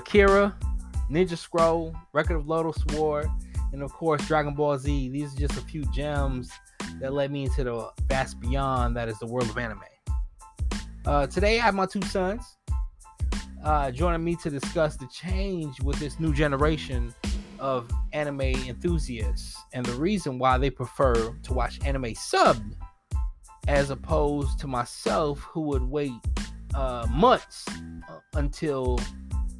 [0.00, 0.56] Akira,
[1.10, 3.30] Ninja Scroll, Record of Lodoss War,
[3.74, 5.10] and of course Dragon Ball Z.
[5.10, 6.50] These are just a few gems
[7.00, 9.82] that led me into the vast beyond that is the world of anime.
[11.04, 12.56] Uh, today I have my two sons
[13.62, 17.14] uh, joining me to discuss the change with this new generation
[17.58, 22.74] of anime enthusiasts and the reason why they prefer to watch anime subbed
[23.68, 26.12] as opposed to myself who would wait
[26.74, 28.98] uh, months uh, until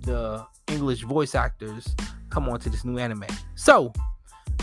[0.02, 1.94] the English voice actors
[2.30, 3.26] come on to this new anime.
[3.54, 3.92] So,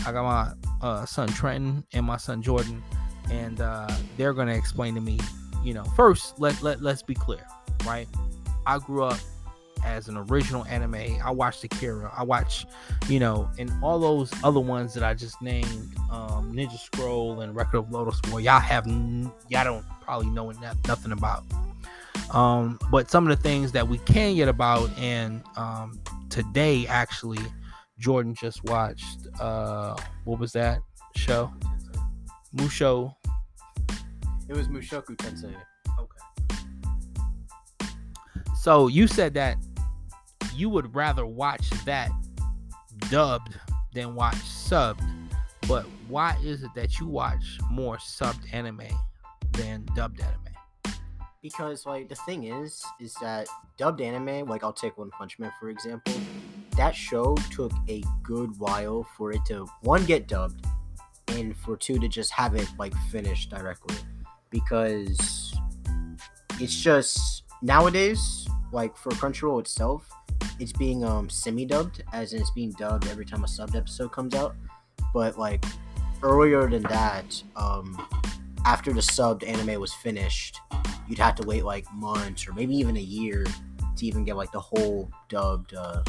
[0.06, 2.82] I got my uh, son Trenton and my son Jordan,
[3.30, 5.18] and uh, they're gonna explain to me.
[5.64, 7.44] You know, first let let let's be clear,
[7.84, 8.08] right?
[8.66, 9.18] I grew up
[9.84, 11.18] as an original anime.
[11.24, 12.12] I watched Akira.
[12.16, 12.66] I watch,
[13.08, 17.54] you know, and all those other ones that I just named, um, Ninja Scroll and
[17.54, 18.40] Record of Lodoss War.
[18.40, 20.50] Y'all have y'all don't probably know
[20.86, 21.44] nothing about.
[22.32, 27.38] Um, but some of the things that we can get about, and um, today actually,
[27.98, 29.26] Jordan just watched.
[29.40, 30.80] Uh, what was that
[31.16, 31.52] show?
[32.54, 33.14] Musho.
[34.48, 35.54] It was Mushoku Tensei.
[35.98, 37.88] Okay.
[38.56, 39.56] So you said that
[40.54, 42.10] you would rather watch that
[43.10, 43.58] dubbed
[43.94, 45.06] than watch subbed.
[45.66, 48.82] But why is it that you watch more subbed anime
[49.52, 50.57] than dubbed anime?
[51.42, 55.52] Because like the thing is is that dubbed anime like i'll take one punch man
[55.60, 56.14] for example
[56.76, 60.64] that show took a good while for it to one get dubbed
[61.28, 63.96] and for two to just have it like finished directly.
[64.50, 65.54] Because
[66.60, 70.08] it's just nowadays like for crunchyroll itself
[70.60, 74.34] it's being um semi-dubbed as in it's being dubbed every time a subbed episode comes
[74.34, 74.54] out.
[75.12, 75.64] But like
[76.22, 78.06] earlier than that um
[78.64, 80.60] after the subbed anime was finished
[81.08, 83.46] you'd have to wait like months or maybe even a year
[83.96, 86.02] to even get like the whole dubbed uh,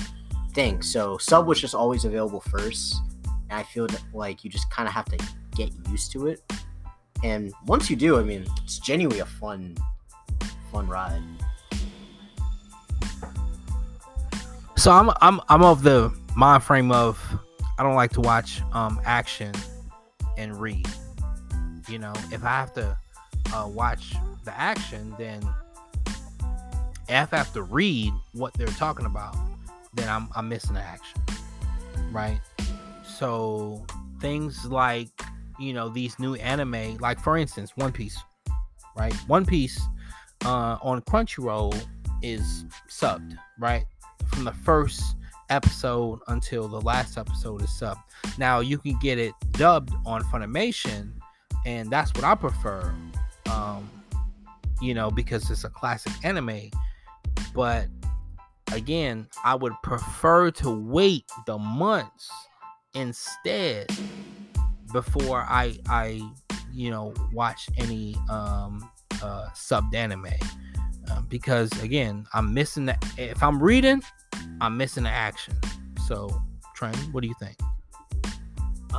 [0.53, 0.81] thing.
[0.81, 2.95] So sub was just always available first,
[3.49, 5.17] and I feel like you just kind of have to
[5.55, 6.41] get used to it.
[7.23, 9.75] And once you do, I mean, it's genuinely a fun,
[10.71, 11.21] fun ride.
[14.77, 17.19] So I'm I'm I'm of the mind frame of
[17.77, 19.53] I don't like to watch um action
[20.37, 20.87] and read.
[21.89, 22.97] You know, if I have to
[23.53, 24.13] uh, watch
[24.45, 25.41] the action, then
[27.09, 29.35] if I have to read what they're talking about,
[29.93, 31.21] then I'm, I'm missing the action,
[32.11, 32.39] right?
[33.03, 33.85] So
[34.19, 35.09] things like
[35.59, 38.17] you know these new anime, like for instance, One Piece,
[38.95, 39.13] right?
[39.27, 39.79] One Piece
[40.45, 41.79] uh, on Crunchyroll
[42.21, 43.85] is subbed, right?
[44.27, 45.15] From the first
[45.49, 48.03] episode until the last episode is subbed.
[48.37, 51.11] Now you can get it dubbed on Funimation,
[51.65, 52.93] and that's what I prefer
[53.51, 53.89] um,
[54.81, 56.69] you know, because it's a classic anime.
[57.53, 57.87] But
[58.73, 62.31] again, I would prefer to wait the months
[62.93, 63.87] instead
[64.91, 66.21] before I I
[66.73, 68.89] you know watch any um
[69.21, 70.27] uh subbed anime.
[71.11, 74.01] Um, because again I'm missing the if I'm reading
[74.61, 75.55] I'm missing the action.
[76.07, 76.29] So
[76.75, 77.57] Trent what do you think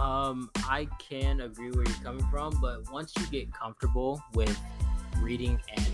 [0.01, 4.59] um, I can agree where you're coming from, but once you get comfortable with
[5.19, 5.87] reading and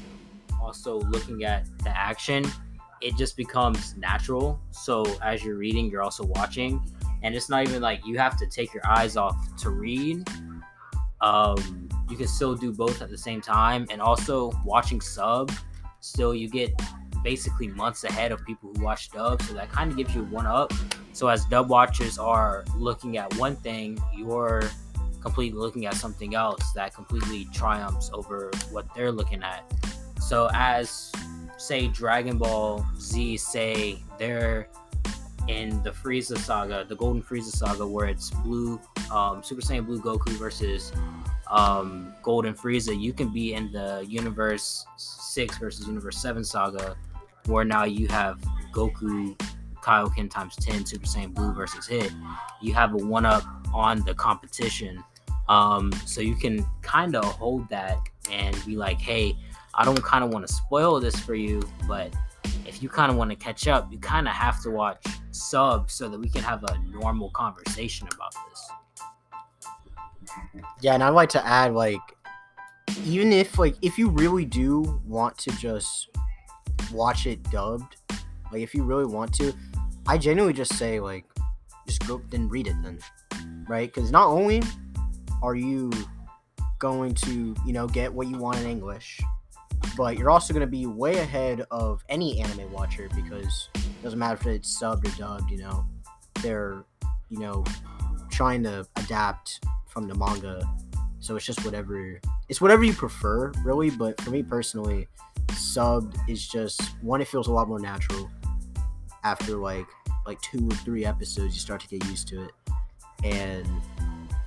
[0.63, 2.45] also looking at the action,
[3.01, 4.61] it just becomes natural.
[4.71, 6.81] So as you're reading, you're also watching,
[7.25, 10.29] and it's not even like you have to take your eyes off to read.
[11.21, 15.51] Um, you can still do both at the same time, and also watching sub.
[15.99, 16.71] Still, you get
[17.25, 20.47] basically months ahead of people who watch dub, so that kind of gives you one
[20.47, 20.73] up.
[21.17, 24.65] So as dub watchers are looking at one thing, you're
[25.23, 29.65] completely looking at something else that completely triumphs over what they're looking at.
[30.21, 31.11] So as
[31.57, 34.69] say Dragon Ball Z say they're
[35.49, 38.79] in the Frieza saga, the Golden Frieza saga, where it's blue,
[39.11, 40.93] um, Super Saiyan Blue Goku versus
[41.51, 46.95] um, Golden Frieza, you can be in the Universe 6 versus Universe 7 saga,
[47.47, 48.39] where now you have
[48.71, 49.35] Goku
[49.87, 52.13] Kaioken times 10 Super Saiyan Blue versus Hit,
[52.61, 55.03] you have a one up on the competition.
[55.49, 57.99] Um, so you can kind of hold that
[58.33, 59.37] and be like, hey,
[59.75, 62.13] I don't kind of want to spoil this for you, but
[62.67, 65.89] if you kind of want to catch up, you kind of have to watch sub
[65.89, 68.71] so that we can have a normal conversation about this.
[70.81, 72.01] Yeah, and I'd like to add, like,
[73.05, 76.09] even if like if you really do want to just
[76.93, 77.97] watch it dubbed,
[78.53, 79.53] like if you really want to,
[80.09, 81.25] I genuinely just say like
[81.87, 82.99] just go then read it then,
[83.69, 83.93] right?
[83.93, 84.63] Because not only
[85.43, 85.91] are you
[86.79, 89.21] going to you know get what you want in English,
[89.97, 94.19] but you're also going to be way ahead of any anime watcher because it Doesn't
[94.19, 95.51] matter if it's subbed or dubbed.
[95.51, 95.85] You know,
[96.43, 96.85] they're
[97.29, 97.65] you know
[98.31, 100.69] trying to adapt from the manga,
[101.19, 102.21] so it's just whatever.
[102.49, 103.91] It's whatever you prefer, really.
[103.91, 105.09] But for me personally,
[105.49, 107.21] subbed is just one.
[107.21, 108.31] It feels a lot more natural.
[109.27, 109.89] After like
[110.25, 112.53] like two or three episodes, you start to get used to it,
[113.25, 113.67] and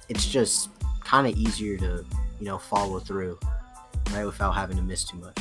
[0.07, 0.69] it's just
[1.03, 2.05] kind of easier to
[2.39, 3.37] you know follow through,
[4.13, 5.37] right, without having to miss too much.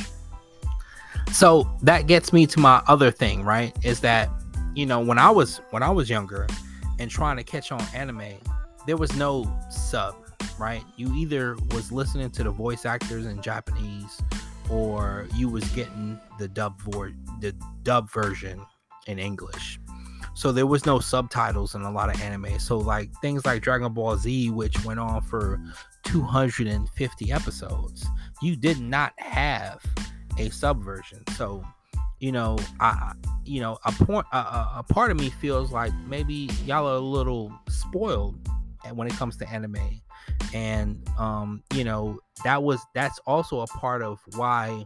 [1.31, 3.73] So that gets me to my other thing, right?
[3.81, 4.29] Is that
[4.75, 6.45] you know when I was when I was younger
[6.99, 8.33] and trying to catch on anime,
[8.85, 10.17] there was no sub,
[10.59, 10.83] right?
[10.97, 14.21] You either was listening to the voice actors in Japanese
[14.69, 18.65] or you was getting the dub vor- the dub version
[19.09, 19.79] in English.
[20.35, 22.59] So there was no subtitles in a lot of anime.
[22.59, 25.59] So like things like Dragon Ball Z, which went on for
[26.03, 28.05] 250 episodes,
[28.41, 29.83] you did not have
[30.37, 31.23] a subversion.
[31.35, 31.63] So
[32.19, 33.13] you know, I
[33.45, 36.99] you know a point a, a part of me feels like maybe y'all are a
[36.99, 38.37] little spoiled
[38.93, 40.01] when it comes to anime
[40.53, 44.85] and um you know that was that's also a part of why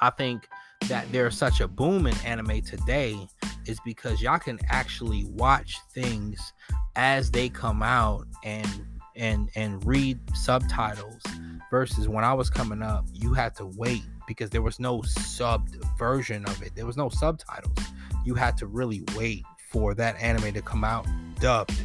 [0.00, 0.48] i think
[0.88, 3.26] that there's such a boom in anime today
[3.66, 6.52] is because y'all can actually watch things
[6.96, 8.86] as they come out and
[9.16, 11.22] and and read subtitles
[11.70, 15.82] versus when i was coming up you had to wait because there was no subbed
[15.98, 16.72] version of it.
[16.76, 17.78] There was no subtitles.
[18.24, 19.42] You had to really wait
[19.72, 21.06] for that anime to come out
[21.40, 21.82] dubbed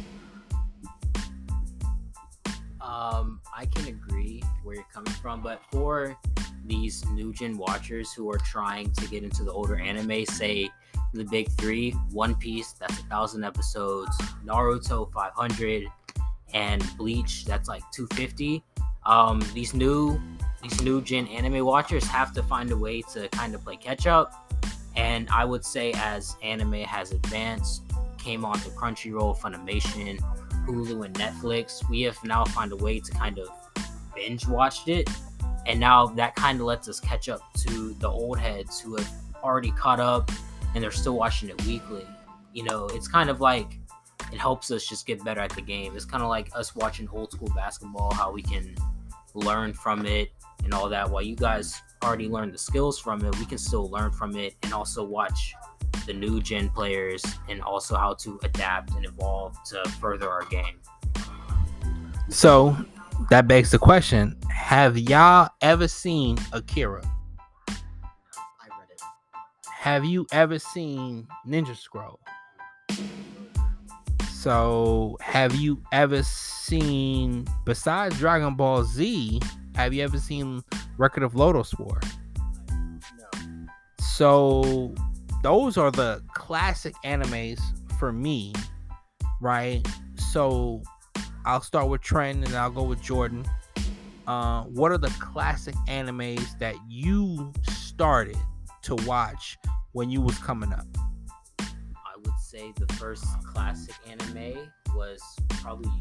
[2.94, 6.16] um, I can agree where you're coming from, but for
[6.64, 10.70] these new gen watchers who are trying to get into the older anime, say
[11.12, 15.86] the big three, One Piece, that's a thousand episodes, Naruto 500,
[16.52, 18.62] and Bleach, that's like 250.
[19.06, 20.20] Um, these new
[20.62, 24.06] these new gen anime watchers have to find a way to kind of play catch
[24.06, 24.50] up.
[24.96, 27.82] And I would say as anime has advanced,
[28.16, 30.18] came onto Crunchyroll, Funimation,
[30.66, 33.48] Hulu and Netflix, we have now found a way to kind of
[34.14, 35.08] binge watched it.
[35.66, 39.10] And now that kind of lets us catch up to the old heads who have
[39.42, 40.30] already caught up
[40.74, 42.06] and they're still watching it weekly.
[42.52, 43.78] You know, it's kind of like
[44.32, 45.94] it helps us just get better at the game.
[45.96, 48.74] It's kind of like us watching old school basketball, how we can
[49.34, 50.32] learn from it
[50.64, 51.08] and all that.
[51.08, 54.54] While you guys already learned the skills from it, we can still learn from it
[54.62, 55.54] and also watch
[56.06, 60.80] the new gen players and also how to adapt and evolve to further our game.
[62.28, 62.76] So
[63.30, 67.02] that begs the question Have y'all ever seen Akira?
[67.68, 67.74] I
[68.78, 69.00] read it.
[69.68, 72.20] Have you ever seen Ninja Scroll?
[74.44, 79.40] So, have you ever seen, besides Dragon Ball Z,
[79.74, 80.62] have you ever seen
[80.98, 81.98] Record of Lodoss War?
[82.70, 83.68] No.
[83.98, 84.94] So,
[85.44, 87.60] those are the classic animes
[87.98, 88.50] for me,
[89.42, 89.86] right?
[90.16, 90.82] So,
[91.44, 93.44] I'll start with Trent and I'll go with Jordan.
[94.26, 98.38] Uh, what are the classic animes that you started
[98.84, 99.58] to watch
[99.92, 100.86] when you was coming up?
[101.58, 105.20] I would say the first classic anime was
[105.50, 105.92] probably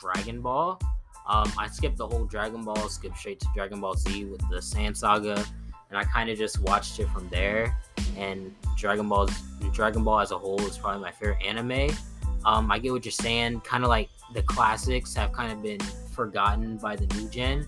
[0.00, 0.80] Dragon Ball.
[1.28, 4.58] Um, I skipped the whole Dragon Ball, skipped straight to Dragon Ball Z with the
[4.58, 5.44] Saiyan Saga,
[5.90, 7.76] and I kind of just watched it from there.
[8.16, 9.28] And Dragon Ball,
[9.72, 11.96] Dragon Ball as a whole is probably my favorite anime.
[12.44, 13.60] Um, I get what you're saying.
[13.60, 15.80] Kind of like the classics have kind of been
[16.12, 17.66] forgotten by the new gen,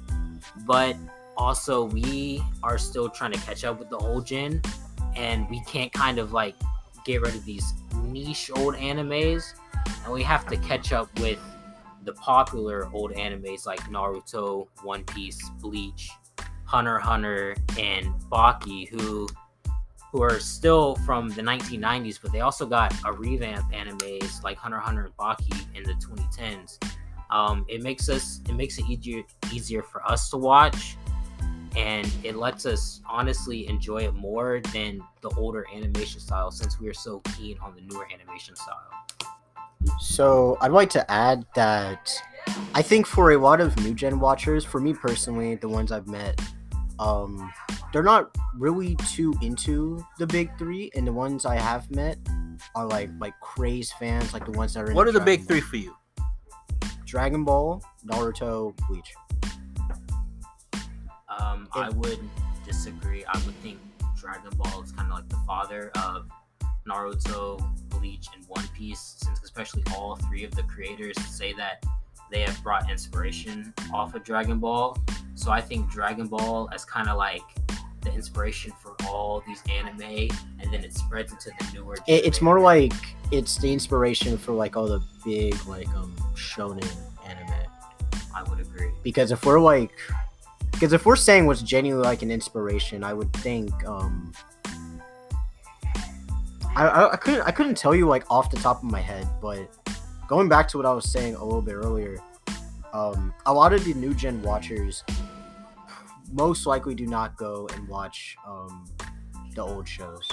[0.66, 0.96] but
[1.36, 4.60] also we are still trying to catch up with the old gen,
[5.16, 6.54] and we can't kind of like
[7.04, 9.54] get rid of these niche old animes,
[10.04, 11.38] and we have to catch up with
[12.04, 16.10] the popular old animes like Naruto, One Piece, Bleach,
[16.70, 19.26] Hunter Hunter, and Baki, who
[20.12, 24.78] who are still from the 1990s, but they also got a revamp animes like Hunter
[24.78, 26.78] Hunter and Baki in the 2010s.
[27.30, 30.96] Um, it makes us it makes it easier easier for us to watch,
[31.74, 36.86] and it lets us honestly enjoy it more than the older animation style since we
[36.86, 38.92] are so keen on the newer animation style.
[39.98, 42.12] So I'd like to add that
[42.74, 46.06] I think for a lot of new gen watchers, for me personally, the ones I've
[46.06, 46.40] met,
[47.00, 47.50] um,
[47.92, 52.18] they're not really too into the big three, and the ones I have met
[52.74, 54.92] are like like craze fans, like the ones that are.
[54.92, 55.96] What are into the big Dragon three for you?
[57.06, 59.14] Dragon Ball, Naruto, Bleach.
[61.40, 62.20] Um, I would
[62.66, 63.24] disagree.
[63.24, 63.78] I would think
[64.16, 66.28] Dragon Ball is kind of like the father of
[66.86, 71.82] Naruto, Bleach, and One Piece, since especially all three of the creators say that
[72.30, 74.98] they have brought inspiration off of Dragon Ball.
[75.40, 77.40] So I think Dragon Ball as kind of like
[78.02, 80.28] the inspiration for all these anime
[80.60, 81.96] and then it spreads into the newer.
[82.06, 82.92] It, it's more like
[83.30, 86.86] it's the inspiration for like all the big like um shonen
[87.26, 87.54] anime.
[88.36, 88.90] I would agree.
[89.02, 89.92] Because if we're like,
[90.72, 94.34] because if we're saying what's genuinely like an inspiration, I would think um.
[96.76, 99.26] I, I, I couldn't I couldn't tell you like off the top of my head,
[99.40, 99.70] but
[100.28, 102.18] going back to what I was saying a little bit earlier,
[102.92, 105.02] um, a lot of the new gen watchers
[106.32, 108.84] most likely do not go and watch um,
[109.54, 110.28] the old shows,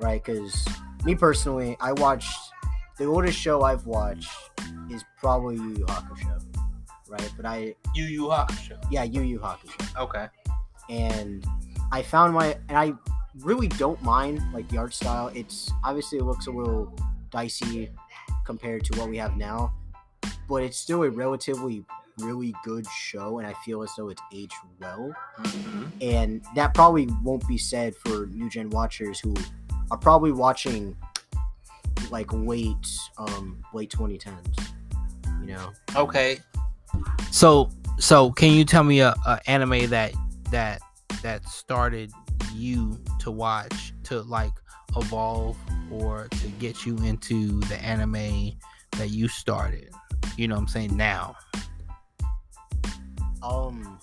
[0.00, 0.22] right?
[0.24, 0.66] Because
[1.04, 2.36] me personally, I watched
[2.98, 4.30] the oldest show I've watched
[4.90, 6.42] is probably Yu Yu Hakusho,
[7.08, 7.32] right?
[7.36, 8.78] But I Yu Yu Hakusho.
[8.90, 10.26] yeah Yu Yu Hakusho, Okay.
[10.88, 11.46] and
[11.92, 12.92] I found my and I
[13.40, 15.30] really don't mind like the art style.
[15.34, 16.94] It's obviously it looks a little
[17.30, 17.90] dicey
[18.46, 19.74] compared to what we have now,
[20.48, 21.84] but it's still a relatively
[22.18, 25.14] really good show, and I feel as though it's aged well.
[25.40, 25.84] Mm-hmm.
[26.00, 29.34] And that probably won't be said for new gen watchers who
[29.90, 30.96] are probably watching
[32.10, 32.74] like late
[33.18, 34.68] um late 2010s.
[35.40, 36.38] You know, Okay.
[37.30, 40.12] So so can you tell me a, a anime that
[40.50, 40.80] that
[41.22, 42.12] that started
[42.54, 44.52] you to watch to like
[44.96, 45.56] evolve
[45.90, 48.52] or to get you into the anime
[48.92, 49.90] that you started?
[50.36, 51.36] You know what I'm saying now.
[53.46, 54.00] Um,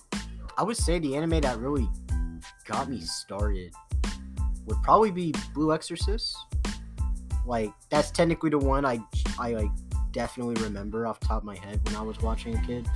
[0.56, 1.88] I would say the anime that really
[2.64, 3.72] got me started
[4.66, 6.36] would probably be Blue Exorcist.
[7.46, 9.00] Like that's technically the one I
[9.38, 9.70] I like
[10.12, 12.88] definitely remember off top of my head when I was watching a kid.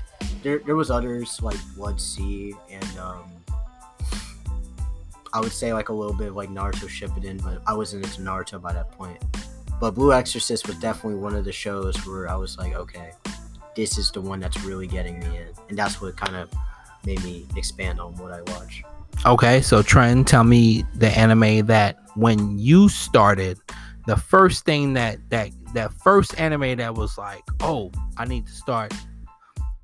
[0.42, 3.30] There there was others like Blood-C and um
[5.34, 8.62] I would say like a little bit like Naruto Shippuden, but I wasn't into Naruto
[8.62, 9.22] by that point.
[9.78, 13.12] But Blue Exorcist was definitely one of the shows where I was like, okay,
[13.76, 16.50] this is the one that's really getting me in, and that's what kind of
[17.04, 18.82] made me expand on what I watch.
[19.26, 23.58] Okay, so Trent, tell me the anime that when you started,
[24.06, 28.52] the first thing that that that first anime that was like, oh, I need to
[28.52, 28.92] start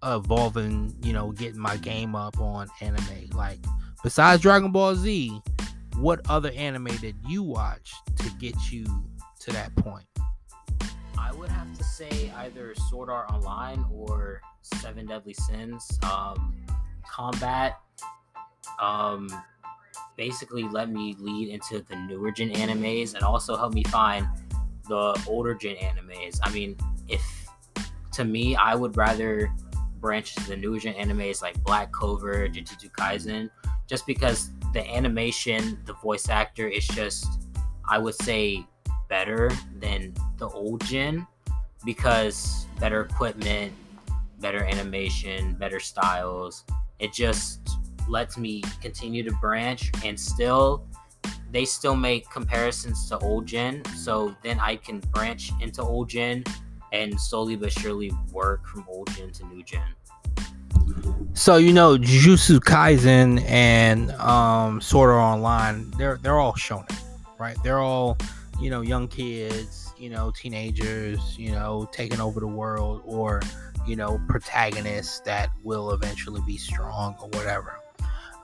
[0.03, 3.31] evolving, you know, getting my game up on anime.
[3.33, 3.59] Like,
[4.03, 5.41] besides Dragon Ball Z,
[5.97, 8.85] what other anime did you watch to get you
[9.41, 10.07] to that point?
[11.25, 15.99] I would have to say either Sword Art Online or Seven Deadly Sins.
[16.02, 16.66] Um,
[17.09, 17.81] combat,
[18.81, 19.28] um,
[20.16, 24.26] basically let me lead into the newer gen animes and also help me find
[24.88, 26.38] the older gen animes.
[26.43, 26.76] I mean,
[27.09, 27.23] if
[28.12, 29.50] to me, I would rather
[30.00, 33.49] branch to the newer gen animes like Black Clover, Jujutsu Kaisen,
[33.88, 37.26] just because the animation, the voice actor is just,
[37.88, 38.66] I would say,
[39.14, 41.25] better than the old gen
[41.85, 43.73] because better equipment,
[44.40, 46.64] better animation, better styles.
[46.99, 47.61] It just
[48.09, 50.85] lets me continue to branch and still
[51.52, 56.44] they still make comparisons to old gen so then i can branch into old gen
[56.92, 59.94] and slowly but surely work from old gen to new gen
[61.33, 66.97] So you know, Jujutsu Kaisen and um, Sword Art Online, they're they're all shonen,
[67.38, 67.56] right?
[67.64, 68.18] They're all
[68.64, 73.42] you know young kids, you know teenagers, you know taking over the world, or
[73.87, 77.78] you know protagonists that will eventually be strong or whatever.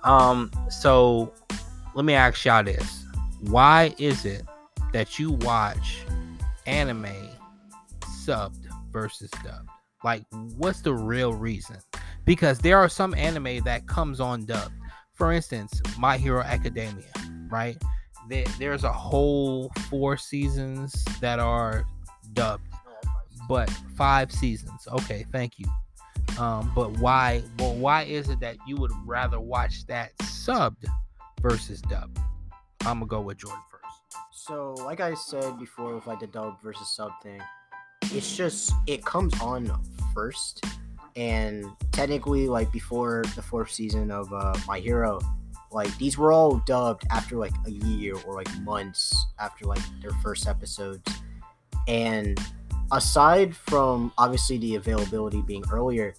[0.04, 1.32] Um, so
[1.94, 3.04] let me ask y'all this:
[3.40, 4.42] Why is it
[4.92, 6.02] that you watch
[6.66, 7.30] anime
[8.24, 9.68] subbed versus dubbed?
[10.04, 10.24] Like,
[10.56, 11.78] what's the real reason?
[12.24, 14.74] because there are some anime that comes on dubbed.
[15.14, 17.10] For instance, My Hero Academia,
[17.48, 17.76] right?
[18.30, 21.84] There, there's a whole four seasons that are
[22.32, 22.62] dubbed,
[23.48, 24.86] but five seasons.
[24.86, 25.66] Okay, thank you.
[26.38, 27.42] Um, but why?
[27.58, 30.84] Well, why is it that you would rather watch that subbed
[31.42, 32.20] versus dubbed?
[32.82, 34.14] I'm gonna go with Jordan first.
[34.30, 37.42] So, like I said before, with like the dub versus sub thing,
[38.12, 39.76] it's just it comes on
[40.14, 40.64] first,
[41.16, 45.18] and technically, like before the fourth season of uh, My Hero,
[45.72, 50.12] like these were all dubbed after like a year or like months after like their
[50.22, 51.02] first episodes,
[51.88, 52.38] and
[52.92, 56.14] aside from obviously the availability being earlier,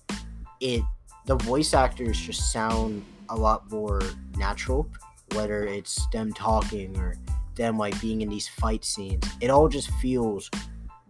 [0.59, 0.81] it
[1.25, 4.01] the voice actors just sound a lot more
[4.37, 4.89] natural,
[5.33, 7.15] whether it's them talking or
[7.55, 9.23] them like being in these fight scenes.
[9.39, 10.49] It all just feels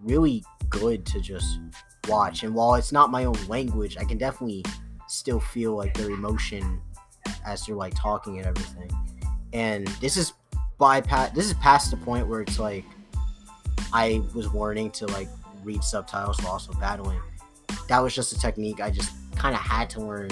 [0.04, 1.60] really good to just
[2.08, 2.44] watch.
[2.44, 4.66] And while it's not my own language, I can definitely
[5.08, 6.82] still feel like their emotion
[7.46, 8.92] as you're like talking and everything.
[9.54, 10.34] And this is
[10.78, 12.86] bypass this is past the point where it's like
[13.94, 15.28] I was warning to like
[15.64, 17.20] read subtitles while also battling.
[17.88, 20.30] That was just a technique I just kind of had to learn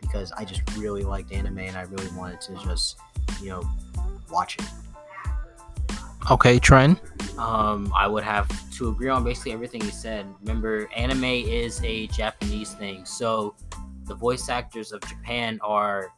[0.00, 2.98] because I just really liked anime and I really wanted to just,
[3.40, 3.68] you know,
[4.30, 4.64] watch it.
[6.30, 7.00] Okay, Trent.
[7.38, 10.26] Um, I would have to agree on basically everything he said.
[10.40, 13.54] Remember, anime is a Japanese thing, so
[14.08, 16.12] the voice actors of Japan are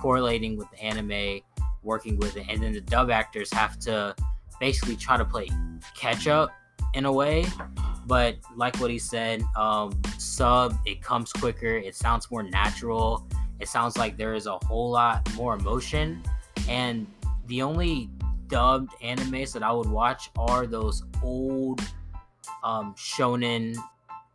[0.00, 1.40] correlating with the anime,
[1.82, 4.14] working with it, and then the dub actors have to
[4.58, 5.48] basically try to play
[5.94, 6.50] catch up
[6.94, 7.44] in a way.
[8.06, 13.26] But like what he said, um, sub it comes quicker, it sounds more natural,
[13.60, 16.22] it sounds like there is a whole lot more emotion,
[16.68, 17.06] and
[17.46, 18.10] the only
[18.48, 21.80] dubbed animes that I would watch are those old
[22.62, 23.76] um, shonen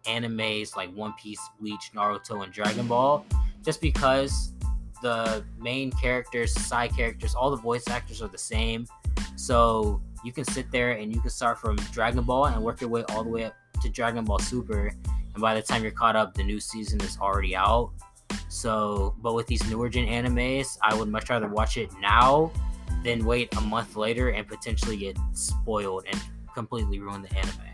[0.03, 3.25] animes like One Piece, Bleach, Naruto, and Dragon Ball,
[3.63, 4.53] just because
[5.01, 8.85] the main characters, side characters, all the voice actors are the same.
[9.35, 12.89] So you can sit there and you can start from Dragon Ball and work your
[12.89, 14.87] way all the way up to Dragon Ball Super.
[15.33, 17.91] And by the time you're caught up, the new season is already out.
[18.49, 22.51] So, but with these newer gen animes, I would much rather watch it now
[23.03, 26.21] than wait a month later and potentially get spoiled and
[26.53, 27.70] completely ruin the anime.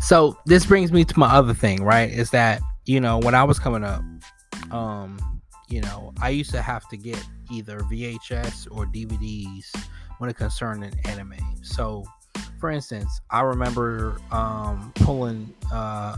[0.00, 2.10] So this brings me to my other thing, right?
[2.10, 4.02] Is that you know when I was coming up,
[4.70, 5.18] um,
[5.68, 9.64] you know, I used to have to get either VHS or DVDs
[10.18, 11.34] when it concerned an anime.
[11.62, 12.04] So,
[12.58, 16.16] for instance, I remember um, pulling uh,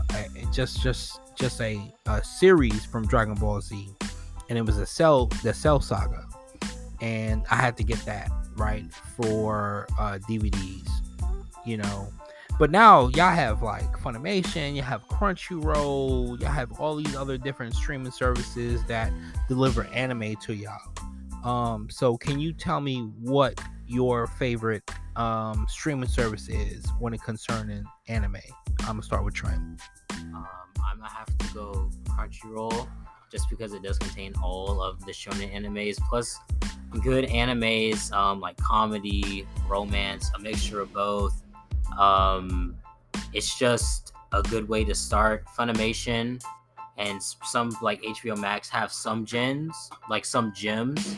[0.51, 3.89] just just just a, a series from Dragon Ball Z,
[4.49, 6.25] and it was a Cell the Cell Saga,
[7.01, 10.89] and I had to get that right for uh, DVDs,
[11.65, 12.07] you know.
[12.61, 17.73] But now y'all have like Funimation, you have Crunchyroll, y'all have all these other different
[17.73, 19.11] streaming services that
[19.47, 20.79] deliver anime to y'all.
[21.43, 27.23] Um, so can you tell me what your favorite um, streaming service is when it
[27.23, 28.37] concerning anime?
[28.81, 29.57] I'm gonna start with Trent.
[30.11, 30.45] Um,
[30.87, 32.87] I'm gonna have to go Crunchyroll
[33.31, 36.37] just because it does contain all of the shonen animes plus
[37.01, 41.40] good animes um, like comedy, romance, a mixture of both.
[41.97, 42.75] Um,
[43.33, 45.45] it's just a good way to start.
[45.57, 46.41] Funimation
[46.97, 51.15] and some like HBO Max have some gens, like some gems,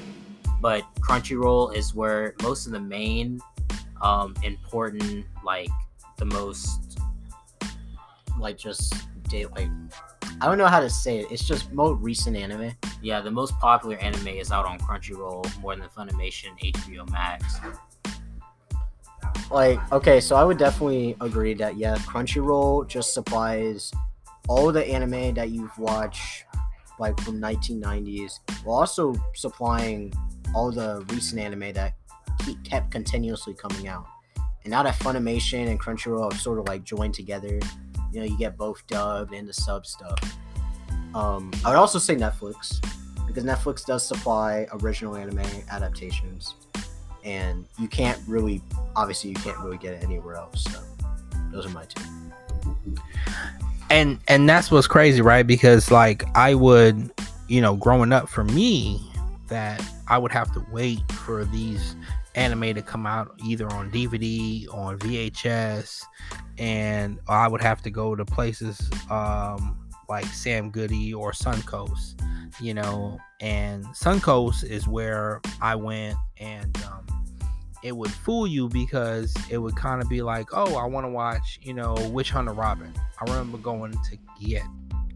[0.61, 3.39] but Crunchyroll is where most of the main
[4.01, 5.69] um, important, like
[6.17, 6.99] the most,
[8.39, 8.93] like just
[9.31, 9.69] like
[10.41, 11.31] I don't know how to say it.
[11.31, 12.73] It's just more recent anime.
[13.01, 17.59] Yeah, the most popular anime is out on Crunchyroll more than Funimation, HBO Max.
[19.51, 23.91] Like, okay, so I would definitely agree that yeah, Crunchyroll just supplies
[24.47, 26.45] all the anime that you've watched
[26.99, 30.13] like from 1990s, while also supplying
[30.55, 31.93] all the recent anime that
[32.63, 34.05] kept continuously coming out.
[34.63, 37.59] And now that Funimation and Crunchyroll have sort of like joined together,
[38.11, 40.19] you know, you get both dubbed and the sub stuff.
[41.13, 42.83] Um, I would also say Netflix
[43.27, 46.55] because Netflix does supply original anime adaptations,
[47.23, 48.61] and you can't really,
[48.95, 50.63] obviously, you can't really get it anywhere else.
[50.63, 50.79] So
[51.51, 52.03] those are my two.
[53.89, 55.45] And and that's what's crazy, right?
[55.45, 57.11] Because like I would,
[57.47, 58.99] you know, growing up for me,
[59.47, 61.95] that I would have to wait for these
[62.35, 66.03] anime to come out either on DVD, on VHS,
[66.57, 69.77] and I would have to go to places um,
[70.09, 72.19] like Sam Goody or Suncoast,
[72.59, 73.19] you know.
[73.39, 77.05] And Suncoast is where I went, and um,
[77.83, 81.09] it would fool you because it would kind of be like, oh, I want to
[81.09, 82.93] watch, you know, Witch Hunter Robin.
[83.19, 84.63] I remember going to get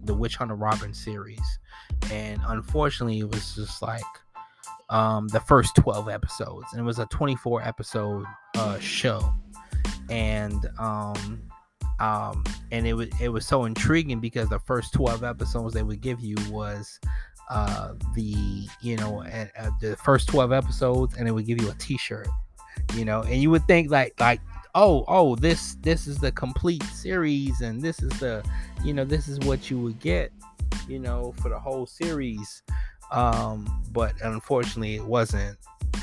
[0.03, 1.59] the Witch Hunter Robin series,
[2.11, 4.03] and unfortunately, it was just like
[4.89, 8.25] um, the first 12 episodes, and it was a 24 episode
[8.55, 9.33] uh, show,
[10.09, 11.41] and um,
[11.99, 16.01] um, and it was it was so intriguing because the first 12 episodes they would
[16.01, 16.99] give you was
[17.49, 21.75] uh, the you know uh, the first 12 episodes, and it would give you a
[21.75, 22.27] T-shirt,
[22.93, 24.41] you know, and you would think like like
[24.75, 28.43] oh oh this this is the complete series, and this is the
[28.83, 30.31] you know this is what you would get,
[30.87, 32.63] you know, for the whole series.
[33.11, 35.57] Um, but unfortunately it wasn't.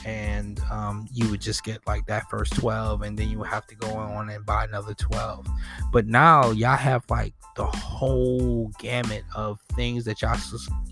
[0.06, 3.66] And um, you would just get like that first 12 and then you would have
[3.68, 5.46] to go on and buy another 12
[5.92, 10.36] but now y'all have like the whole gamut of things that y'all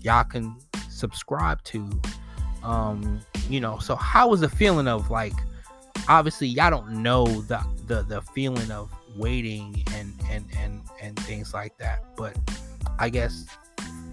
[0.01, 0.55] y'all can
[0.89, 1.89] subscribe to.
[2.63, 5.33] Um you know so how was the feeling of like
[6.07, 11.53] obviously y'all don't know the the, the feeling of waiting and and and and things
[11.53, 12.37] like that but
[12.99, 13.45] i guess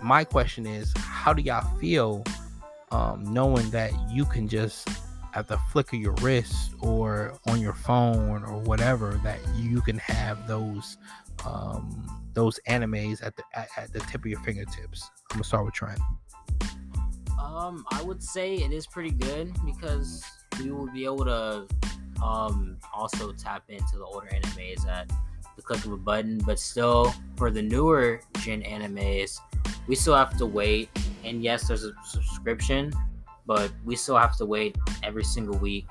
[0.03, 2.25] my question is, how do y'all feel
[2.91, 4.89] um, knowing that you can just
[5.35, 9.97] at the flick of your wrist or on your phone or whatever that you can
[9.99, 10.97] have those
[11.47, 15.11] um, those animes at the at, at, the tip of your fingertips.
[15.31, 16.01] I'm gonna start with Trent.
[17.61, 20.25] Um, I would say it is pretty good because
[20.59, 21.67] we will be able to
[22.23, 25.11] um also tap into the older animes at
[25.57, 26.39] the click of a button.
[26.39, 29.39] But still, for the newer gen animes,
[29.87, 30.89] we still have to wait.
[31.23, 32.95] And yes, there's a subscription,
[33.45, 35.87] but we still have to wait every single week.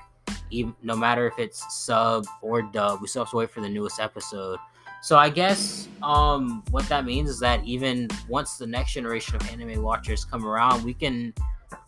[0.50, 3.68] Even no matter if it's sub or dub, we still have to wait for the
[3.68, 4.58] newest episode.
[5.02, 9.48] So I guess um, what that means is that even once the next generation of
[9.48, 11.32] anime watchers come around, we can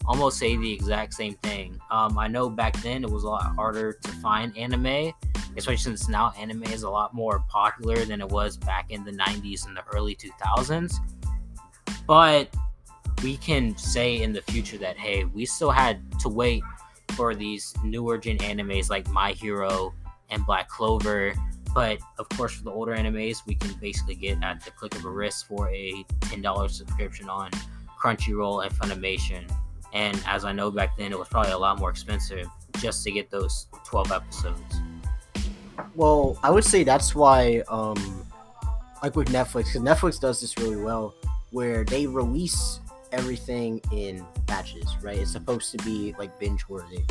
[0.05, 1.79] almost say the exact same thing.
[1.91, 5.13] Um, I know back then it was a lot harder to find anime,
[5.57, 9.13] especially since now anime is a lot more popular than it was back in the
[9.13, 10.95] 90s and the early 2000s.
[12.07, 12.55] But
[13.23, 16.63] we can say in the future that hey, we still had to wait
[17.13, 19.95] for these newer gen animes like My Hero
[20.31, 21.35] and Black Clover
[21.75, 25.05] but of course, for the older animes, we can basically get at the click of
[25.05, 27.51] a wrist for a $10 subscription on
[27.99, 29.51] Crunchyroll and Funimation.
[29.93, 33.11] And as I know back then, it was probably a lot more expensive just to
[33.11, 34.81] get those 12 episodes.
[35.95, 38.27] Well, I would say that's why, um,
[39.03, 41.15] like with Netflix, because Netflix does this really well,
[41.51, 45.19] where they release everything in batches, right?
[45.19, 47.05] It's supposed to be like binge worthy,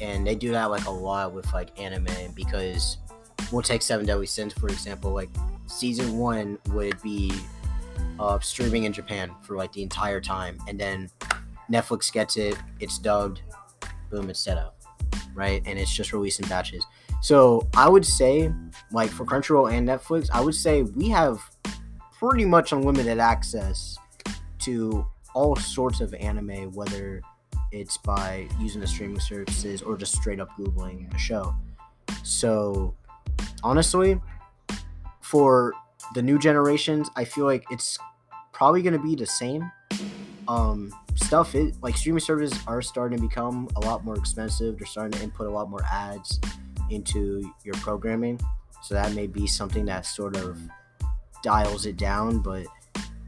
[0.00, 2.98] and they do that like a lot with like anime because
[3.50, 5.12] we'll take Seven Deadly Sins for example.
[5.12, 5.30] Like
[5.66, 7.32] season one would be
[8.18, 11.10] uh, streaming in Japan for like the entire time, and then
[11.70, 13.42] Netflix gets it, it's dubbed,
[14.10, 14.76] boom, it's set up,
[15.34, 15.62] right?
[15.64, 16.84] And it's just released in batches.
[17.22, 18.52] So I would say,
[18.92, 21.40] like for Crunchyroll and Netflix, I would say we have
[22.18, 23.96] pretty much unlimited access
[24.60, 27.22] to all sorts of anime, whether
[27.72, 31.54] it's by using the streaming services or just straight up googling a show.
[32.22, 32.94] So
[33.62, 34.20] honestly,
[35.20, 35.72] for
[36.14, 37.98] the new generations, I feel like it's
[38.52, 39.70] probably going to be the same.
[40.50, 44.76] Um, stuff is like streaming services are starting to become a lot more expensive.
[44.76, 46.40] They're starting to input a lot more ads
[46.90, 48.40] into your programming,
[48.82, 50.58] so that may be something that sort of
[51.44, 52.40] dials it down.
[52.40, 52.66] But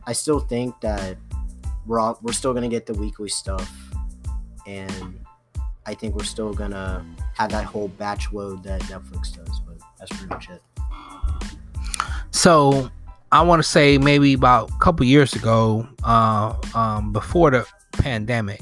[0.04, 1.16] I still think that
[1.87, 3.72] we're all, we're still gonna get the weekly stuff,
[4.66, 5.20] and
[5.87, 9.61] I think we're still gonna have that whole batch load that Netflix does.
[9.61, 10.61] But that's pretty much it.
[12.32, 12.90] So
[13.32, 18.60] I want to say maybe about a couple years ago, uh, um, before the pandemic,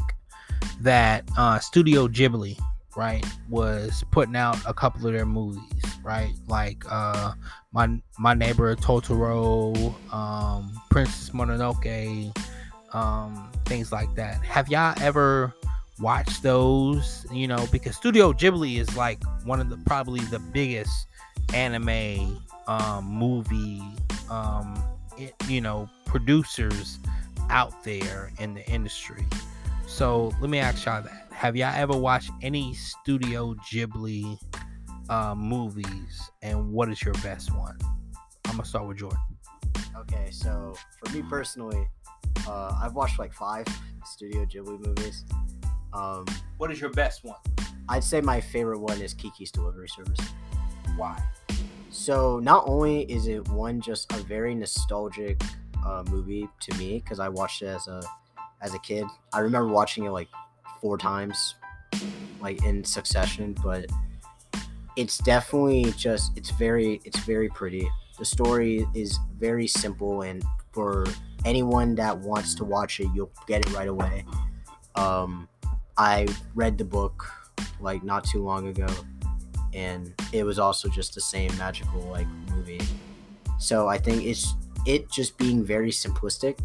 [0.80, 2.56] that uh, Studio Ghibli,
[2.96, 5.64] right, was putting out a couple of their movies,
[6.04, 7.32] right, like uh,
[7.72, 9.74] my my neighbor Totoro,
[10.14, 12.32] um, Princess Mononoke,
[12.94, 14.36] um, things like that.
[14.44, 15.52] Have y'all ever
[15.98, 17.26] watched those?
[17.32, 21.08] You know, because Studio Ghibli is like one of the probably the biggest
[21.52, 23.82] anime um, movie
[24.30, 24.82] um,
[25.18, 26.98] it, you know producers
[27.50, 29.24] out there in the industry.
[29.86, 31.28] So let me ask y'all that.
[31.32, 34.38] Have y'all ever watched any studio ghibli
[35.08, 36.30] uh, movies?
[36.42, 37.76] And what is your best one?
[38.46, 39.18] I'm gonna start with jordan.
[39.96, 41.86] Okay so for me personally
[42.48, 43.66] uh, i've watched like five
[44.04, 45.24] studio ghibli movies.
[45.92, 46.24] Um,
[46.58, 47.38] what is your best one?
[47.88, 50.20] I'd say my favorite one is kiki's delivery service.
[50.96, 51.20] Why
[51.90, 55.40] so not only is it one just a very nostalgic
[55.84, 58.02] uh, movie to me because I watched it as a
[58.60, 59.06] as a kid.
[59.32, 60.28] I remember watching it like
[60.80, 61.54] four times,
[62.40, 63.56] like in succession.
[63.62, 63.86] But
[64.96, 67.88] it's definitely just it's very it's very pretty.
[68.18, 71.06] The story is very simple, and for
[71.44, 74.24] anyone that wants to watch it, you'll get it right away.
[74.94, 75.48] Um,
[75.96, 77.24] I read the book
[77.80, 78.86] like not too long ago
[79.74, 82.80] and it was also just the same magical like movie.
[83.58, 84.54] So I think it's
[84.86, 86.58] it just being very simplistic,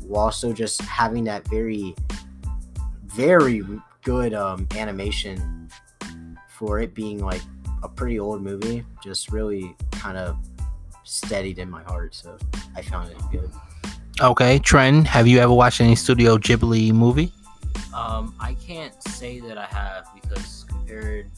[0.00, 1.94] while also just having that very,
[3.06, 3.62] very
[4.02, 5.68] good um, animation
[6.48, 7.42] for it being like
[7.82, 8.84] a pretty old movie.
[9.02, 10.36] Just really kind of
[11.04, 12.36] steadied in my heart, so
[12.76, 13.50] I found it good.
[14.20, 17.32] Okay, Trent, have you ever watched any Studio Ghibli movie?
[17.94, 21.30] Um, I can't say that I have because compared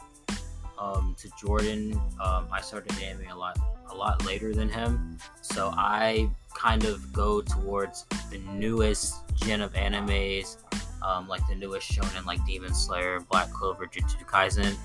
[0.80, 2.00] um, to Jordan.
[2.20, 3.58] Um, I started anime a lot
[3.90, 9.72] a lot later than him, so I kind of go towards the newest gen of
[9.74, 10.56] animes,
[11.02, 14.76] um, like the newest shonen, like Demon Slayer, Black Clover, Jujutsu Kaisen.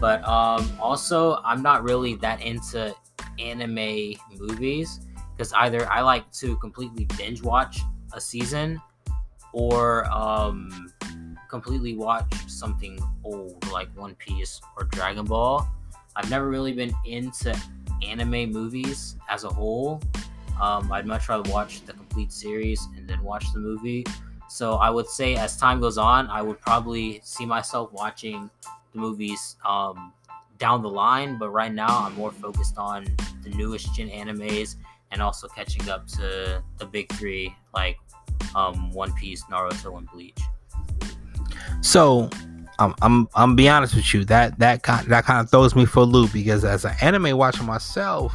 [0.00, 2.94] But um, also, I'm not really that into
[3.38, 5.00] anime movies
[5.36, 7.80] because either I like to completely binge watch
[8.12, 8.80] a season
[9.52, 10.92] or um,
[11.48, 15.66] completely watch something old like One Piece or Dragon Ball.
[16.16, 17.58] I've never really been into
[18.06, 20.00] anime movies as a whole.
[20.60, 24.04] Um, I'd much rather watch the complete series and then watch the movie.
[24.48, 28.48] So I would say as time goes on, I would probably see myself watching
[28.92, 30.12] the movies um,
[30.58, 31.38] down the line.
[31.38, 33.04] But right now, I'm more focused on
[33.42, 34.76] the newest gen animes
[35.10, 37.98] and also catching up to the big three like
[38.54, 40.40] um, One Piece, Naruto, and Bleach.
[41.80, 42.30] So,
[42.78, 45.84] um, I'm I'm be honest with you that that kind that kind of throws me
[45.84, 48.34] for a loop because as an anime watcher myself,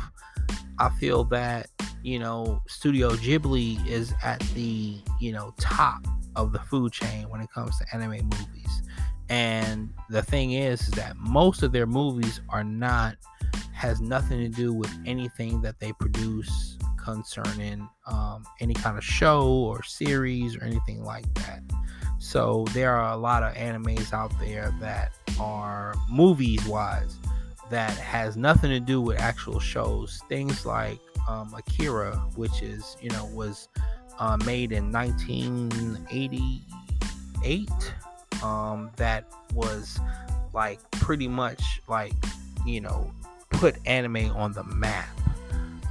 [0.78, 1.68] I feel that
[2.04, 7.42] you know Studio Ghibli is at the you know top of the food chain when
[7.42, 8.82] it comes to anime movies.
[9.30, 13.16] And the thing is, is that most of their movies are not
[13.74, 19.48] has nothing to do with anything that they produce concerning um, any kind of show
[19.48, 21.62] or series or anything like that.
[22.20, 27.16] So there are a lot of animes out there that are movies wise
[27.70, 30.24] that has nothing to do with actual shows.
[30.28, 33.68] Things like um, Akira, which is you know was
[34.20, 37.70] uh, made in 1988.
[38.44, 40.00] Um, that was
[40.54, 42.14] like pretty much like
[42.66, 43.12] you know
[43.52, 45.08] put anime on the map.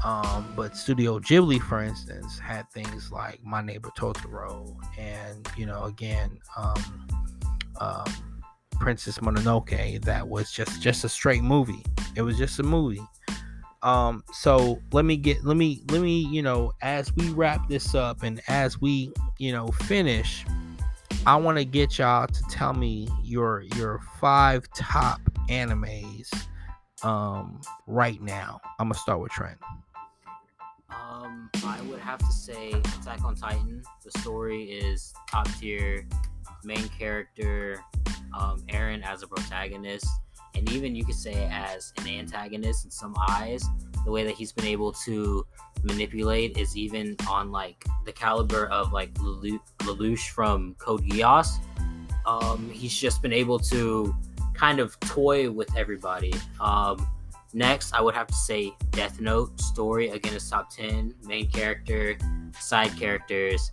[0.04, 5.84] Um, but Studio Ghibli, for instance, had things like My Neighbor Totoro, and you know,
[5.84, 7.08] again, um,
[7.80, 8.42] um,
[8.78, 10.02] Princess Mononoke.
[10.04, 11.84] That was just just a straight movie.
[12.14, 13.02] It was just a movie.
[13.82, 17.94] Um, so let me get let me let me you know as we wrap this
[17.94, 20.44] up and as we you know finish,
[21.26, 26.28] I want to get y'all to tell me your your five top animes
[27.02, 28.60] um right now.
[28.78, 29.58] I'm gonna start with Trent.
[31.08, 33.82] Um, I would have to say Attack on Titan.
[34.04, 36.06] The story is top tier.
[36.64, 37.82] Main character,
[38.36, 40.06] um, Eren as a protagonist,
[40.54, 43.64] and even you could say as an antagonist in some eyes.
[44.04, 45.46] The way that he's been able to
[45.84, 51.58] manipulate is even on like the caliber of like Lelouch from Code Geass.
[52.26, 54.14] Um, he's just been able to
[54.54, 56.34] kind of toy with everybody.
[56.60, 57.06] Um,
[57.52, 61.14] next, I would have to say Death Note story again is top ten.
[61.24, 62.16] Main character,
[62.58, 63.72] side characters,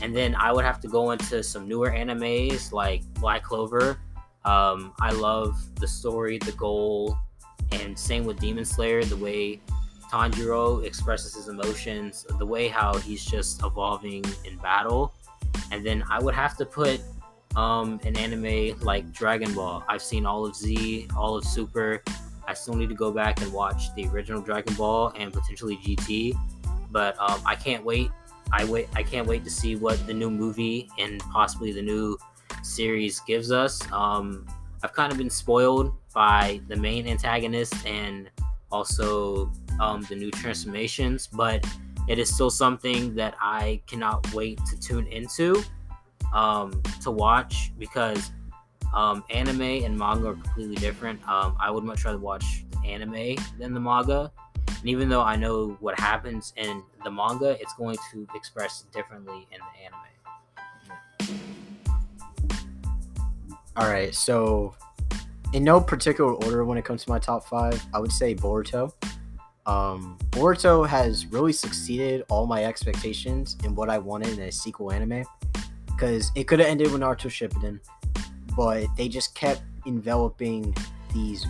[0.00, 3.98] and then I would have to go into some newer animes like Black Clover.
[4.44, 7.16] Um, I love the story, the goal,
[7.70, 9.04] and same with Demon Slayer.
[9.04, 9.60] The way
[10.10, 15.14] Tanjiro expresses his emotions, the way how he's just evolving in battle.
[15.70, 17.00] And then I would have to put
[17.56, 19.84] um, an anime like Dragon Ball.
[19.88, 22.02] I've seen all of Z, all of Super.
[22.52, 26.36] I still need to go back and watch the original Dragon Ball and potentially GT,
[26.90, 28.10] but um, I can't wait.
[28.52, 28.88] I wait.
[28.94, 32.18] I can't wait to see what the new movie and possibly the new
[32.62, 33.80] series gives us.
[33.90, 34.46] Um,
[34.82, 38.28] I've kind of been spoiled by the main antagonist and
[38.70, 41.66] also um, the new transformations, but
[42.08, 45.62] it is still something that I cannot wait to tune into
[46.34, 48.30] um, to watch because
[48.94, 51.26] um, anime and manga are completely different.
[51.28, 54.30] Um, I would much rather watch anime than the manga.
[54.66, 59.46] And even though I know what happens in the manga, it's going to express differently
[59.50, 59.98] in the anime.
[63.76, 64.74] All right, so
[65.52, 68.92] in no particular order when it comes to my top five, I would say Boruto.
[69.64, 74.90] Um, Boruto has really succeeded all my expectations and what I wanted in a sequel
[74.90, 75.24] anime
[75.86, 77.78] because it could have ended with Naruto Shippuden,
[78.56, 80.74] but they just kept enveloping
[81.14, 81.46] these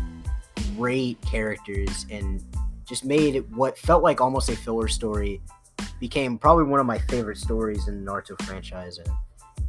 [0.76, 2.42] great characters and
[2.86, 5.40] just made it what felt like almost a filler story
[6.00, 9.08] became probably one of my favorite stories in the Naruto franchise and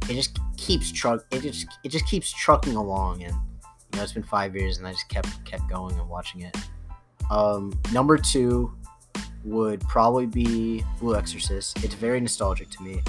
[0.08, 4.12] it just keeps truck it just it just keeps trucking along and you know it's
[4.12, 6.56] been five years and I just kept kept going and watching it.
[7.30, 8.74] Um, number two
[9.44, 11.82] would probably be Blue Exorcist.
[11.84, 13.02] It's very nostalgic to me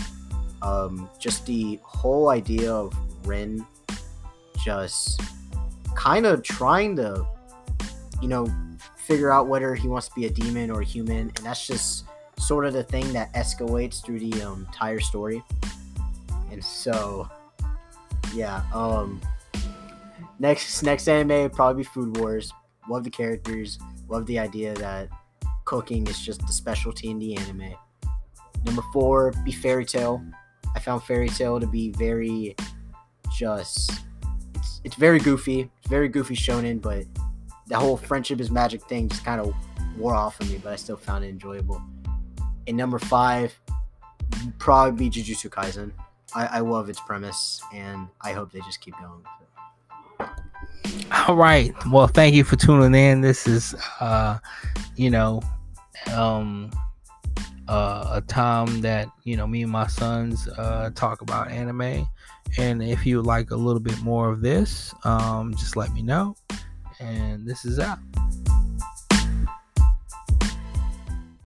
[0.66, 2.94] um, just the whole idea of
[3.26, 3.66] Rin
[4.65, 5.21] just
[5.95, 7.25] kind of trying to,
[8.19, 8.47] you know,
[8.97, 12.06] figure out whether he wants to be a demon or a human, and that's just
[12.39, 15.43] sort of the thing that escalates through the um, entire story.
[16.51, 17.30] And so,
[18.34, 18.63] yeah.
[18.73, 19.21] Um,
[20.39, 22.51] next next anime would probably be Food Wars.
[22.89, 23.78] Love the characters.
[24.10, 25.10] Love the idea that
[25.65, 27.73] cooking is just the specialty in the anime.
[28.65, 30.23] Number four, be Fairy Tail.
[30.75, 32.56] I found Fairy Tail to be very
[33.32, 34.06] just
[34.65, 37.06] it's it's very goofy, it's very goofy shonen, but
[37.67, 39.54] the whole friendship is magic thing just kind of
[39.97, 41.82] wore off of me, but I still found it enjoyable.
[42.67, 43.60] And number five,
[44.58, 45.91] probably be Jujutsu Kaisen.
[46.34, 50.28] I, I love its premise, and I hope they just keep going with it.
[51.28, 51.73] All right.
[51.91, 53.21] Well, thank you for tuning in.
[53.21, 54.39] This is, uh,
[54.95, 55.41] you know,
[56.13, 56.71] um,
[57.67, 62.08] uh, a time that you know me and my sons uh, talk about anime.
[62.58, 66.36] And if you like a little bit more of this, um, just let me know.
[66.99, 67.99] And this is out.